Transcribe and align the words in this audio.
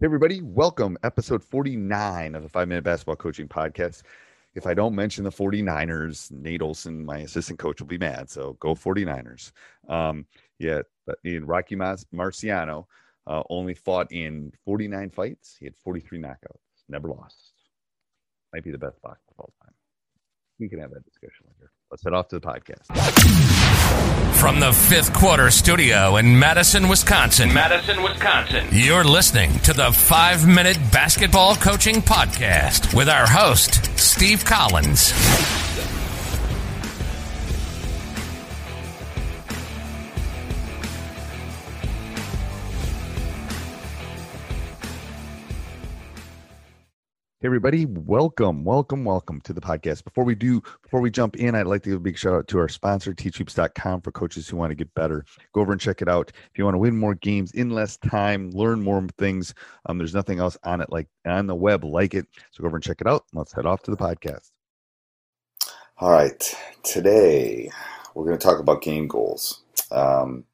Hey 0.00 0.06
everybody, 0.06 0.40
welcome 0.40 0.96
episode 1.02 1.44
49 1.44 2.34
of 2.34 2.42
the 2.42 2.48
5 2.48 2.68
Minute 2.68 2.84
Basketball 2.84 3.16
Coaching 3.16 3.46
Podcast. 3.46 4.02
If 4.54 4.66
I 4.66 4.72
don't 4.72 4.94
mention 4.94 5.24
the 5.24 5.30
49ers, 5.30 6.30
Nate 6.30 6.62
Olson, 6.62 7.04
my 7.04 7.18
assistant 7.18 7.58
coach, 7.58 7.82
will 7.82 7.86
be 7.86 7.98
mad. 7.98 8.30
So 8.30 8.56
go 8.60 8.74
49ers. 8.74 9.52
Um, 9.90 10.24
yeah, 10.58 10.80
in 11.22 11.44
Rocky 11.44 11.76
Marciano 11.76 12.86
uh, 13.26 13.42
only 13.50 13.74
fought 13.74 14.10
in 14.10 14.54
49 14.64 15.10
fights. 15.10 15.58
He 15.60 15.66
had 15.66 15.76
43 15.76 16.18
knockouts, 16.18 16.86
never 16.88 17.08
lost. 17.08 17.52
Might 18.54 18.64
be 18.64 18.70
the 18.70 18.78
best 18.78 19.02
boxer 19.02 19.20
of 19.32 19.40
all 19.40 19.52
time. 19.62 19.74
We 20.58 20.70
can 20.70 20.78
have 20.78 20.92
that 20.92 21.04
discussion 21.04 21.44
later. 21.46 21.72
Let's 21.90 22.02
head 22.02 22.14
off 22.14 22.28
to 22.28 22.38
the 22.38 22.46
podcast. 22.46 23.98
From 24.40 24.58
the 24.58 24.72
fifth 24.72 25.12
quarter 25.12 25.50
studio 25.50 26.16
in 26.16 26.38
Madison, 26.38 26.88
Wisconsin. 26.88 27.52
Madison, 27.52 28.02
Wisconsin. 28.02 28.66
You're 28.72 29.04
listening 29.04 29.52
to 29.60 29.74
the 29.74 29.92
five 29.92 30.46
minute 30.46 30.78
basketball 30.90 31.56
coaching 31.56 31.96
podcast 31.96 32.94
with 32.94 33.10
our 33.10 33.26
host, 33.26 33.98
Steve 33.98 34.42
Collins. 34.46 35.12
Hey 47.42 47.46
everybody, 47.46 47.86
welcome, 47.86 48.64
welcome, 48.64 49.02
welcome 49.02 49.40
to 49.44 49.54
the 49.54 49.62
podcast. 49.62 50.04
Before 50.04 50.24
we 50.24 50.34
do, 50.34 50.60
before 50.82 51.00
we 51.00 51.10
jump 51.10 51.36
in, 51.36 51.54
I'd 51.54 51.64
like 51.64 51.82
to 51.84 51.88
give 51.88 51.96
a 51.96 52.02
big 52.02 52.18
shout 52.18 52.34
out 52.34 52.48
to 52.48 52.58
our 52.58 52.68
sponsor, 52.68 53.14
teachhoops.com 53.14 54.02
for 54.02 54.12
coaches 54.12 54.46
who 54.46 54.58
want 54.58 54.72
to 54.72 54.74
get 54.74 54.92
better. 54.92 55.24
Go 55.54 55.62
over 55.62 55.72
and 55.72 55.80
check 55.80 56.02
it 56.02 56.08
out. 56.10 56.32
If 56.34 56.58
you 56.58 56.64
want 56.64 56.74
to 56.74 56.78
win 56.78 56.98
more 56.98 57.14
games 57.14 57.52
in 57.52 57.70
less 57.70 57.96
time, 57.96 58.50
learn 58.50 58.82
more 58.82 59.06
things, 59.16 59.54
um, 59.86 59.96
there's 59.96 60.12
nothing 60.12 60.38
else 60.38 60.58
on 60.64 60.82
it 60.82 60.92
like 60.92 61.08
on 61.24 61.46
the 61.46 61.54
web 61.54 61.82
like 61.82 62.12
it. 62.12 62.26
So 62.50 62.60
go 62.60 62.66
over 62.66 62.76
and 62.76 62.84
check 62.84 63.00
it 63.00 63.06
out. 63.06 63.24
Let's 63.32 63.54
head 63.54 63.64
off 63.64 63.82
to 63.84 63.90
the 63.90 63.96
podcast. 63.96 64.50
All 65.96 66.10
right, 66.10 66.54
today 66.82 67.70
we're 68.14 68.26
going 68.26 68.38
to 68.38 68.46
talk 68.46 68.60
about 68.60 68.82
game 68.82 69.08
goals, 69.08 69.62
um, 69.90 70.44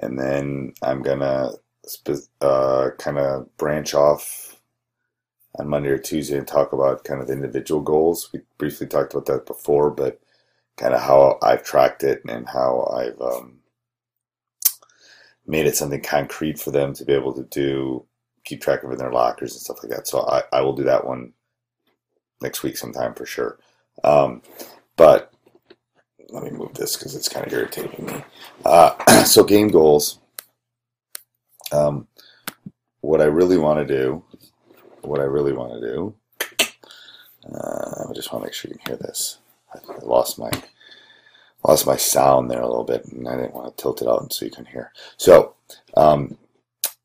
and 0.00 0.16
then 0.16 0.74
I'm 0.80 1.02
gonna 1.02 1.54
uh, 2.40 2.90
kind 3.00 3.18
of 3.18 3.56
branch 3.56 3.94
off 3.94 4.53
on 5.58 5.68
Monday 5.68 5.90
or 5.90 5.98
Tuesday 5.98 6.36
and 6.36 6.46
talk 6.46 6.72
about 6.72 7.04
kind 7.04 7.22
of 7.22 7.30
individual 7.30 7.80
goals. 7.80 8.30
We 8.32 8.40
briefly 8.58 8.86
talked 8.86 9.14
about 9.14 9.26
that 9.26 9.46
before, 9.46 9.90
but 9.90 10.20
kind 10.76 10.94
of 10.94 11.00
how 11.00 11.38
I've 11.42 11.64
tracked 11.64 12.02
it 12.02 12.22
and 12.28 12.48
how 12.48 12.92
I've 12.92 13.20
um, 13.20 13.58
made 15.46 15.66
it 15.66 15.76
something 15.76 16.02
concrete 16.02 16.58
for 16.58 16.70
them 16.70 16.92
to 16.94 17.04
be 17.04 17.12
able 17.12 17.32
to 17.34 17.44
do, 17.44 18.04
keep 18.44 18.60
track 18.60 18.82
of 18.82 18.90
in 18.90 18.98
their 18.98 19.12
lockers 19.12 19.52
and 19.52 19.60
stuff 19.60 19.78
like 19.82 19.92
that. 19.92 20.08
So 20.08 20.22
I, 20.22 20.42
I 20.52 20.60
will 20.62 20.74
do 20.74 20.84
that 20.84 21.06
one 21.06 21.32
next 22.40 22.62
week 22.62 22.76
sometime 22.76 23.14
for 23.14 23.26
sure. 23.26 23.58
Um, 24.02 24.42
but 24.96 25.32
let 26.30 26.42
me 26.42 26.50
move 26.50 26.74
this 26.74 26.96
because 26.96 27.14
it's 27.14 27.28
kind 27.28 27.46
of 27.46 27.52
irritating 27.52 28.06
me. 28.06 28.24
Uh, 28.64 29.24
so 29.24 29.44
game 29.44 29.68
goals. 29.68 30.18
Um, 31.70 32.08
what 33.00 33.20
I 33.20 33.24
really 33.24 33.58
want 33.58 33.86
to 33.86 33.96
do 33.96 34.24
what 35.04 35.20
I 35.20 35.24
really 35.24 35.52
want 35.52 35.72
to 35.72 35.80
do. 35.80 36.14
Uh, 37.52 38.06
I 38.08 38.12
just 38.14 38.32
want 38.32 38.42
to 38.42 38.46
make 38.46 38.54
sure 38.54 38.70
you 38.70 38.78
can 38.78 38.86
hear 38.86 38.96
this. 38.96 39.38
I, 39.72 39.78
lost 40.02 40.38
my 40.38 40.50
lost 41.66 41.86
my 41.86 41.96
sound 41.96 42.50
there 42.50 42.60
a 42.60 42.68
little 42.68 42.84
bit, 42.84 43.06
and 43.06 43.28
I 43.28 43.36
didn't 43.36 43.54
want 43.54 43.76
to 43.76 43.82
tilt 43.82 44.02
it 44.02 44.08
out 44.08 44.32
so 44.32 44.44
you 44.44 44.50
can 44.50 44.66
hear. 44.66 44.92
So, 45.16 45.54
um, 45.96 46.36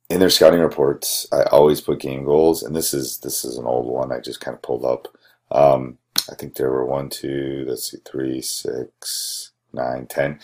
in 0.09 0.19
their 0.19 0.29
scouting 0.29 0.59
reports, 0.59 1.27
I 1.31 1.43
always 1.43 1.81
put 1.81 1.99
game 1.99 2.23
goals, 2.23 2.63
and 2.63 2.75
this 2.75 2.93
is 2.93 3.17
this 3.19 3.43
is 3.43 3.57
an 3.57 3.65
old 3.65 3.87
one 3.87 4.11
I 4.11 4.19
just 4.19 4.41
kind 4.41 4.55
of 4.55 4.61
pulled 4.61 4.85
up. 4.85 5.07
Um, 5.51 5.97
I 6.31 6.35
think 6.35 6.55
there 6.55 6.69
were 6.69 6.85
one, 6.85 7.09
two, 7.09 7.65
let's 7.67 7.91
see, 7.91 7.97
three, 8.05 8.41
six, 8.41 9.51
nine, 9.73 10.07
ten. 10.07 10.39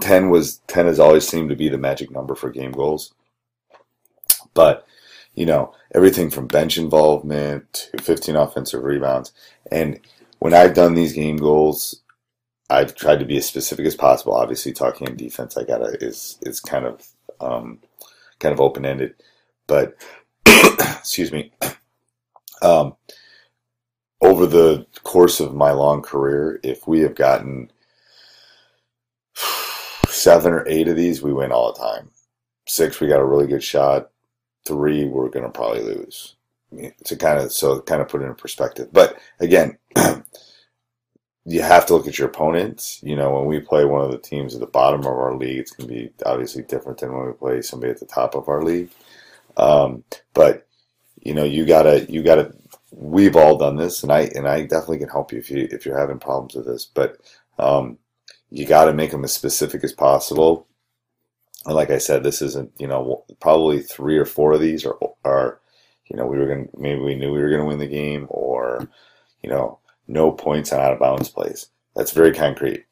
Ten 0.00 0.30
was 0.30 0.60
ten 0.66 0.86
has 0.86 0.98
always 0.98 1.28
seemed 1.28 1.50
to 1.50 1.56
be 1.56 1.68
the 1.68 1.78
magic 1.78 2.10
number 2.10 2.34
for 2.34 2.50
game 2.50 2.72
goals, 2.72 3.12
but 4.54 4.86
you 5.40 5.46
know, 5.46 5.72
everything 5.94 6.28
from 6.28 6.46
bench 6.46 6.76
involvement 6.76 7.72
to 7.72 8.02
15 8.02 8.36
offensive 8.36 8.84
rebounds. 8.84 9.32
And 9.72 9.98
when 10.38 10.52
I've 10.52 10.74
done 10.74 10.92
these 10.92 11.14
game 11.14 11.38
goals, 11.38 12.02
I've 12.68 12.94
tried 12.94 13.20
to 13.20 13.24
be 13.24 13.38
as 13.38 13.46
specific 13.46 13.86
as 13.86 13.94
possible. 13.94 14.34
Obviously, 14.34 14.74
talking 14.74 15.06
in 15.06 15.16
defense, 15.16 15.56
I 15.56 15.64
gotta 15.64 15.96
is 16.04 16.36
is 16.42 16.60
kind 16.60 16.84
of 16.84 17.08
um, 17.40 17.78
kind 18.38 18.52
of 18.52 18.60
open 18.60 18.84
ended, 18.84 19.14
but 19.66 19.96
excuse 20.46 21.32
me. 21.32 21.52
Um, 22.62 22.94
over 24.20 24.46
the 24.46 24.86
course 25.02 25.40
of 25.40 25.54
my 25.54 25.70
long 25.70 26.02
career, 26.02 26.60
if 26.62 26.86
we 26.86 27.00
have 27.00 27.14
gotten 27.14 27.72
seven 30.08 30.52
or 30.52 30.68
eight 30.68 30.88
of 30.88 30.96
these, 30.96 31.22
we 31.22 31.32
win 31.32 31.52
all 31.52 31.72
the 31.72 31.78
time. 31.78 32.10
Six, 32.68 33.00
we 33.00 33.08
got 33.08 33.20
a 33.20 33.24
really 33.24 33.46
good 33.46 33.64
shot 33.64 34.10
three 34.66 35.06
we're 35.06 35.30
going 35.30 35.44
to 35.44 35.50
probably 35.50 35.82
lose. 35.82 36.36
to 37.04 37.16
kind 37.16 37.38
of 37.40 37.52
so 37.52 37.80
kind 37.80 38.02
of 38.02 38.08
put 38.08 38.22
it 38.22 38.26
in 38.26 38.34
perspective. 38.34 38.88
But 38.92 39.18
again, 39.40 39.78
you 41.44 41.62
have 41.62 41.86
to 41.86 41.94
look 41.94 42.06
at 42.06 42.18
your 42.18 42.28
opponents. 42.28 43.00
You 43.02 43.16
know, 43.16 43.30
when 43.32 43.46
we 43.46 43.60
play 43.60 43.84
one 43.84 44.04
of 44.04 44.12
the 44.12 44.18
teams 44.18 44.54
at 44.54 44.60
the 44.60 44.66
bottom 44.66 45.00
of 45.00 45.06
our 45.06 45.36
league, 45.36 45.58
it's 45.58 45.72
going 45.72 45.88
to 45.88 45.94
be 45.94 46.12
obviously 46.24 46.62
different 46.62 46.98
than 46.98 47.12
when 47.12 47.26
we 47.26 47.32
play 47.32 47.62
somebody 47.62 47.90
at 47.90 48.00
the 48.00 48.06
top 48.06 48.34
of 48.34 48.48
our 48.48 48.62
league. 48.62 48.90
Um, 49.56 50.04
but 50.34 50.66
you 51.20 51.34
know, 51.34 51.44
you 51.44 51.66
gotta 51.66 52.06
you 52.10 52.22
gotta. 52.22 52.54
We've 52.92 53.36
all 53.36 53.56
done 53.56 53.76
this, 53.76 54.02
and 54.02 54.10
I 54.10 54.22
and 54.34 54.48
I 54.48 54.62
definitely 54.62 54.98
can 54.98 55.08
help 55.08 55.32
you 55.32 55.38
if 55.38 55.50
you 55.50 55.68
if 55.70 55.84
you're 55.84 55.98
having 55.98 56.18
problems 56.18 56.54
with 56.54 56.66
this. 56.66 56.86
But 56.86 57.18
um, 57.58 57.98
you 58.50 58.66
got 58.66 58.86
to 58.86 58.92
make 58.92 59.10
them 59.10 59.24
as 59.24 59.32
specific 59.32 59.84
as 59.84 59.92
possible 59.92 60.66
and 61.66 61.74
like 61.74 61.90
I 61.90 61.98
said, 61.98 62.22
this 62.22 62.42
isn't 62.42 62.72
you 62.78 62.86
know 62.86 63.24
probably 63.40 63.80
three 63.80 64.16
or 64.16 64.24
four 64.24 64.52
of 64.52 64.60
these 64.60 64.84
are 64.84 64.96
are 65.24 65.60
you 66.06 66.16
know 66.16 66.26
we 66.26 66.38
were 66.38 66.46
going 66.46 66.68
maybe 66.76 67.00
we 67.00 67.14
knew 67.14 67.32
we 67.32 67.40
were 67.40 67.50
going 67.50 67.62
to 67.62 67.68
win 67.68 67.78
the 67.78 67.86
game 67.86 68.26
or 68.30 68.88
you 69.42 69.50
know 69.50 69.78
no 70.08 70.32
points 70.32 70.72
on 70.72 70.80
out 70.80 70.92
of 70.92 70.98
bounds 70.98 71.28
plays. 71.28 71.68
That's 71.94 72.12
very 72.12 72.32
concrete. 72.32 72.84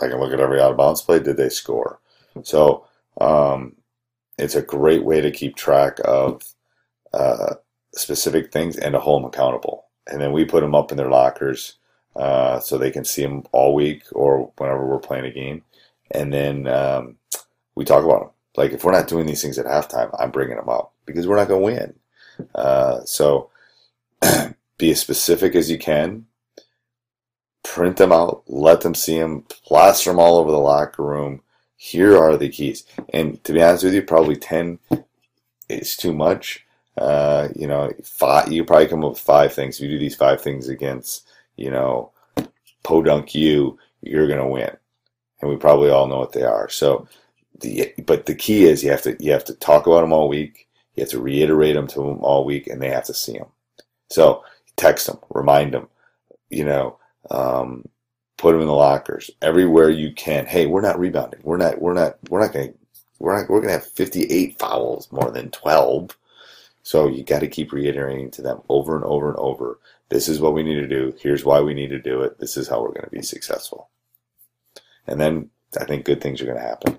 I 0.00 0.08
can 0.08 0.18
look 0.18 0.32
at 0.32 0.40
every 0.40 0.60
out 0.60 0.72
of 0.72 0.76
bounds 0.76 1.02
play. 1.02 1.18
Did 1.18 1.36
they 1.36 1.48
score? 1.48 2.00
So 2.42 2.86
um, 3.20 3.76
it's 4.38 4.54
a 4.54 4.62
great 4.62 5.04
way 5.04 5.20
to 5.20 5.30
keep 5.30 5.56
track 5.56 5.98
of 6.04 6.42
uh, 7.12 7.54
specific 7.94 8.52
things 8.52 8.76
and 8.76 8.92
to 8.92 9.00
hold 9.00 9.22
them 9.22 9.28
accountable. 9.28 9.86
And 10.10 10.20
then 10.20 10.32
we 10.32 10.44
put 10.44 10.60
them 10.60 10.74
up 10.74 10.90
in 10.90 10.96
their 10.96 11.10
lockers 11.10 11.76
uh, 12.16 12.58
so 12.60 12.76
they 12.76 12.90
can 12.90 13.04
see 13.04 13.22
them 13.22 13.44
all 13.52 13.74
week 13.74 14.04
or 14.12 14.52
whenever 14.58 14.86
we're 14.86 14.98
playing 14.98 15.26
a 15.26 15.30
game. 15.30 15.62
And 16.10 16.32
then 16.32 16.66
um, 16.66 17.16
we 17.74 17.84
talk 17.84 18.04
about 18.04 18.20
them. 18.20 18.30
Like 18.56 18.72
if 18.72 18.84
we're 18.84 18.92
not 18.92 19.08
doing 19.08 19.26
these 19.26 19.42
things 19.42 19.58
at 19.58 19.66
halftime, 19.66 20.14
I'm 20.18 20.30
bringing 20.30 20.56
them 20.56 20.68
up 20.68 20.92
because 21.06 21.26
we're 21.26 21.36
not 21.36 21.48
going 21.48 21.60
to 21.60 21.82
win. 21.82 21.94
Uh, 22.54 23.04
so 23.04 23.50
be 24.78 24.90
as 24.90 25.00
specific 25.00 25.54
as 25.54 25.70
you 25.70 25.78
can. 25.78 26.26
Print 27.62 27.96
them 27.96 28.12
out, 28.12 28.42
let 28.46 28.82
them 28.82 28.94
see 28.94 29.18
them, 29.18 29.42
plaster 29.42 30.10
them 30.10 30.18
all 30.18 30.36
over 30.36 30.50
the 30.50 30.58
locker 30.58 31.02
room. 31.02 31.40
Here 31.76 32.16
are 32.16 32.36
the 32.36 32.48
keys. 32.48 32.84
And 33.12 33.42
to 33.44 33.52
be 33.52 33.62
honest 33.62 33.84
with 33.84 33.94
you, 33.94 34.02
probably 34.02 34.36
10 34.36 34.78
is 35.68 35.96
too 35.96 36.12
much. 36.12 36.64
Uh, 36.96 37.48
you 37.56 37.66
know, 37.66 37.92
five, 38.04 38.52
you 38.52 38.64
probably 38.64 38.86
come 38.86 39.04
up 39.04 39.12
with 39.12 39.20
five 39.20 39.52
things. 39.52 39.76
If 39.76 39.82
you 39.82 39.88
do 39.88 39.98
these 39.98 40.14
five 40.14 40.40
things 40.40 40.68
against, 40.68 41.26
you 41.56 41.70
know, 41.70 42.12
Podunk 42.84 43.34
U, 43.34 43.78
you're 44.02 44.28
going 44.28 44.38
to 44.38 44.46
win. 44.46 44.70
And 45.40 45.50
we 45.50 45.56
probably 45.56 45.90
all 45.90 46.06
know 46.06 46.18
what 46.18 46.32
they 46.32 46.42
are. 46.42 46.68
So, 46.68 47.08
the, 47.60 47.92
but 48.06 48.26
the 48.26 48.34
key 48.34 48.64
is 48.64 48.82
you 48.82 48.90
have 48.90 49.02
to, 49.02 49.16
you 49.22 49.32
have 49.32 49.44
to 49.44 49.54
talk 49.54 49.86
about 49.86 50.02
them 50.02 50.12
all 50.12 50.28
week. 50.28 50.68
You 50.94 51.02
have 51.02 51.10
to 51.10 51.20
reiterate 51.20 51.74
them 51.74 51.86
to 51.88 52.00
them 52.00 52.24
all 52.24 52.44
week 52.44 52.66
and 52.66 52.80
they 52.80 52.90
have 52.90 53.04
to 53.04 53.14
see 53.14 53.32
them. 53.32 53.48
So 54.10 54.44
text 54.76 55.06
them, 55.06 55.18
remind 55.30 55.74
them, 55.74 55.88
you 56.50 56.64
know, 56.64 56.98
um, 57.30 57.84
put 58.36 58.52
them 58.52 58.60
in 58.60 58.66
the 58.66 58.74
lockers 58.74 59.30
everywhere 59.42 59.90
you 59.90 60.12
can. 60.12 60.46
Hey, 60.46 60.66
we're 60.66 60.80
not 60.80 60.98
rebounding. 60.98 61.40
We're 61.42 61.56
not, 61.56 61.80
we're 61.80 61.94
not, 61.94 62.18
we're 62.28 62.40
not 62.40 62.52
going 62.52 62.74
we're 63.18 63.40
not, 63.40 63.48
we're 63.48 63.60
going 63.60 63.72
to 63.72 63.78
have 63.78 63.86
58 63.86 64.58
fouls 64.58 65.10
more 65.10 65.30
than 65.30 65.50
12. 65.50 66.16
So 66.82 67.08
you 67.08 67.24
got 67.24 67.40
to 67.40 67.48
keep 67.48 67.72
reiterating 67.72 68.30
to 68.32 68.42
them 68.42 68.60
over 68.68 68.94
and 68.96 69.04
over 69.04 69.30
and 69.30 69.38
over. 69.38 69.78
This 70.10 70.28
is 70.28 70.40
what 70.40 70.52
we 70.52 70.62
need 70.62 70.74
to 70.74 70.86
do. 70.86 71.14
Here's 71.18 71.44
why 71.44 71.60
we 71.60 71.72
need 71.72 71.88
to 71.88 71.98
do 71.98 72.20
it. 72.20 72.38
This 72.38 72.56
is 72.56 72.68
how 72.68 72.82
we're 72.82 72.88
going 72.88 73.04
to 73.04 73.10
be 73.10 73.22
successful. 73.22 73.88
And 75.06 75.20
then 75.20 75.50
I 75.80 75.84
think 75.84 76.04
good 76.04 76.20
things 76.20 76.42
are 76.42 76.46
going 76.46 76.58
to 76.58 76.62
happen. 76.62 76.98